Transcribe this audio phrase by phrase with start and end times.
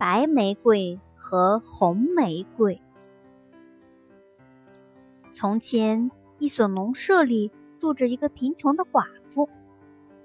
[0.00, 2.80] 白玫瑰和红玫瑰。
[5.34, 9.50] 从前，一所农舍里住着一个贫穷的寡妇，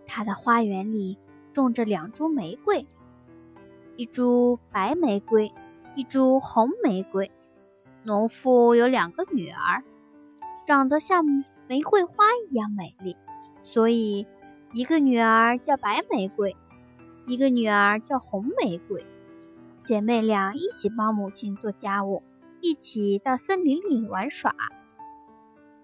[0.07, 1.17] 她的花园里
[1.51, 2.85] 种着两株玫瑰，
[3.97, 5.51] 一株白玫瑰，
[5.97, 7.29] 一株红玫瑰。
[8.03, 9.83] 农妇有两个女儿，
[10.65, 11.25] 长得像
[11.67, 13.17] 玫瑰花一样美丽，
[13.61, 14.25] 所以
[14.71, 16.55] 一个女儿叫白玫瑰，
[17.27, 19.05] 一个女儿叫红玫瑰。
[19.85, 22.23] 姐妹俩一起帮母亲做家务，
[22.59, 24.55] 一起到森林里玩耍。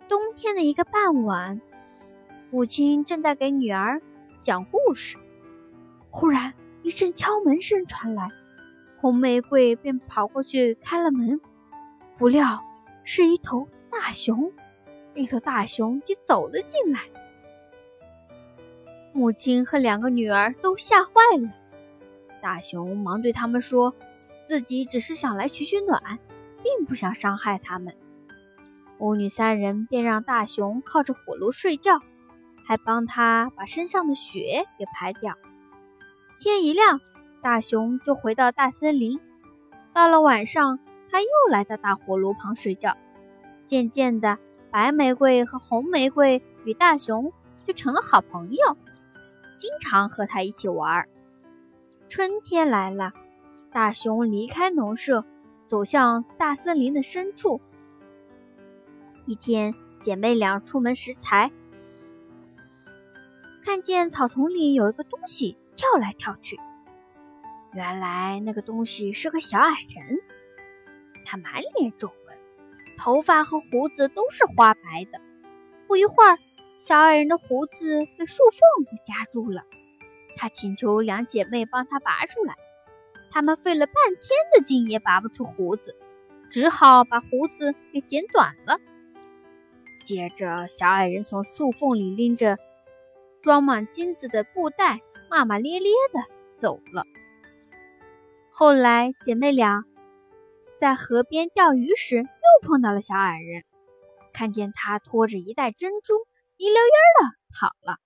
[0.10, 1.62] 冬天的一个傍晚，
[2.50, 4.02] 母亲正在给女儿
[4.42, 5.18] 讲故事，
[6.10, 6.52] 忽然
[6.82, 8.28] 一阵敲门声传来，
[8.98, 11.40] 红玫瑰便跑过去开了门，
[12.18, 12.60] 不料
[13.04, 14.52] 是一头大熊，
[15.14, 17.02] 一头大熊就走了进来。
[19.14, 21.52] 母亲和两个女儿都吓坏了。
[22.42, 23.96] 大熊忙对他们说
[24.48, 26.20] ：“自己只是想来取取暖，
[26.64, 27.96] 并不想伤害他们。”
[28.98, 32.00] 母女三人便让大熊靠着火炉睡觉，
[32.66, 35.36] 还帮他把身上的雪给排掉。
[36.40, 37.00] 天一亮，
[37.42, 39.20] 大熊就回到大森林。
[39.94, 40.80] 到了晚上，
[41.12, 42.98] 他又来到大火炉旁睡觉。
[43.66, 44.38] 渐渐的，
[44.70, 47.32] 白玫瑰和红玫瑰与大熊
[47.64, 48.78] 就成了好朋友，
[49.58, 51.08] 经常和他一起玩。
[52.12, 53.14] 春天来了，
[53.72, 55.24] 大熊离开农舍，
[55.70, 57.62] 走向大森林的深处。
[59.26, 61.50] 一天，姐妹俩出门拾柴，
[63.64, 66.60] 看见草丛里有一个东西跳来跳去。
[67.72, 70.20] 原来那个东西是个小矮人，
[71.24, 72.38] 他满脸皱纹，
[72.98, 75.22] 头发和胡子都是花白的。
[75.88, 76.38] 不一会儿，
[76.78, 79.64] 小矮人的胡子被树缝给夹住了。
[80.36, 82.56] 他请求两姐妹帮他拔出来，
[83.32, 85.96] 他们费了半天的劲也拔不出胡子，
[86.50, 88.80] 只好把胡子给剪短了。
[90.04, 92.58] 接着，小矮人从树缝里拎着
[93.42, 96.22] 装满金子的布袋，骂骂咧咧的
[96.58, 97.06] 走了。
[98.50, 99.86] 后来，姐妹俩
[100.78, 103.64] 在河边钓鱼时又碰到了小矮人，
[104.34, 106.14] 看见他拖着一袋珍珠，
[106.58, 107.98] 一溜烟的跑了。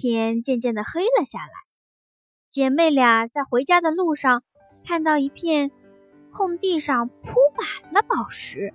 [0.00, 1.50] 天渐渐的黑了下来，
[2.52, 4.44] 姐妹俩在回家的路上
[4.86, 5.72] 看到一片
[6.30, 8.72] 空地上铺满了宝石。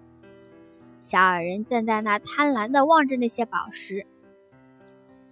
[1.01, 4.06] 小矮人站在那贪婪的望着那些宝石。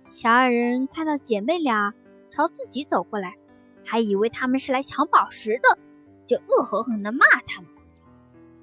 [0.09, 1.93] 小矮人看到姐妹俩
[2.29, 3.35] 朝自己走过来，
[3.83, 5.77] 还以为他们是来抢宝石的，
[6.25, 7.69] 就恶狠狠地骂他们。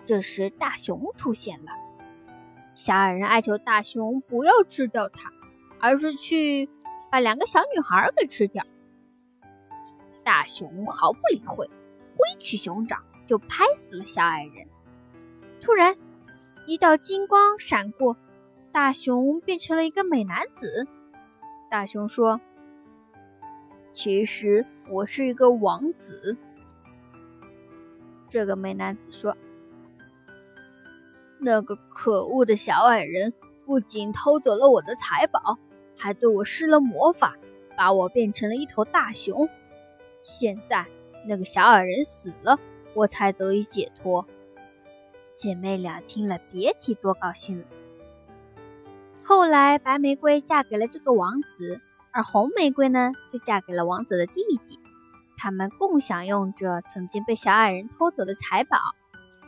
[0.06, 1.72] 这时大熊出现了，
[2.74, 5.30] 小矮人哀求大熊不要吃掉它，
[5.78, 6.70] 而是去。
[7.10, 8.64] 把两个小女孩给吃掉。
[10.24, 11.66] 大熊毫不理会，
[12.16, 14.66] 挥起熊掌就拍死了小矮人。
[15.60, 15.96] 突然，
[16.66, 18.16] 一道金光闪过，
[18.72, 20.86] 大熊变成了一个美男子。
[21.70, 22.40] 大熊说
[23.94, 26.36] ：“其实我是一个王子。”
[28.28, 29.36] 这个美男子说
[31.40, 33.32] ：“那个可恶的小矮人
[33.64, 35.58] 不仅偷走了我的财宝。”
[35.98, 37.36] 还对我施了魔法，
[37.76, 39.48] 把我变成了一头大熊。
[40.22, 40.86] 现在
[41.26, 42.58] 那个小矮人死了，
[42.94, 44.26] 我才得以解脱。
[45.34, 47.66] 姐妹俩听了，别提多高兴了。
[49.22, 51.80] 后来，白玫瑰嫁给了这个王子，
[52.12, 54.80] 而红玫瑰呢，就嫁给了王子的弟弟。
[55.36, 58.78] 他们共享用着曾经被小矮人偷走的财宝。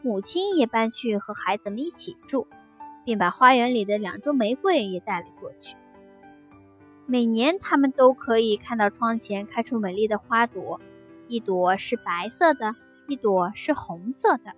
[0.02, 2.46] 母亲也搬去和孩子们一起住，
[3.04, 5.76] 并把花园里的两株玫瑰也带了过去。
[7.10, 10.80] 每年，他们都可以看到窗前开出美丽的花朵，
[11.26, 12.76] 一朵是白色的，
[13.08, 14.54] 一朵是红色的。